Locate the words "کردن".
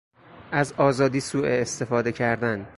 2.11-2.67